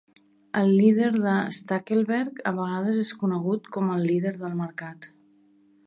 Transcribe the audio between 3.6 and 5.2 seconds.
com el líder del mercat.